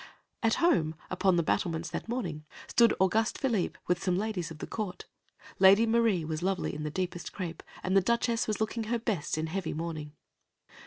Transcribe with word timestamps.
At 0.41 0.55
home, 0.55 0.95
upon 1.11 1.35
the 1.35 1.43
battlements, 1.43 1.91
that 1.91 2.09
morning, 2.09 2.43
stood 2.65 2.91
Auguste 2.99 3.37
Philippe 3.37 3.77
with 3.85 4.01
some 4.03 4.17
ladies 4.17 4.49
of 4.49 4.57
the 4.57 4.65
court. 4.65 5.05
(Lady 5.59 5.85
Marie 5.85 6.25
was 6.25 6.41
lovely 6.41 6.73
in 6.73 6.81
deepest 6.89 7.31
crêpe, 7.31 7.61
and 7.83 7.95
the 7.95 8.01
Duchess 8.01 8.47
was 8.47 8.59
looking 8.59 8.85
her 8.85 8.97
best 8.97 9.37
in 9.37 9.45
heavy 9.45 9.73
mourning.) 9.75 10.13